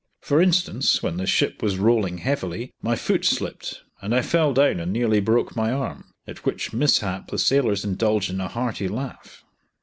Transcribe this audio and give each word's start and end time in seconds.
For 0.19 0.41
instance, 0.41 1.03
when 1.03 1.17
the 1.17 1.27
ship 1.27 1.61
was 1.61 1.77
rolling 1.77 2.17
heavily 2.17 2.73
my 2.81 2.95
foot 2.95 3.23
slipped 3.23 3.81
and 4.01 4.15
I 4.15 4.23
fell 4.23 4.51
down 4.51 4.79
and 4.79 4.91
nearly 4.91 5.19
broke 5.19 5.55
my 5.55 5.71
arm, 5.71 6.11
at 6.25 6.43
which 6.43 6.73
mishap 6.73 7.27
the 7.29 7.37
sailors 7.37 7.85
indulged 7.85 8.31
in 8.31 8.41
a 8.41 8.47
hearty 8.47 8.87
laugh. 8.87 9.45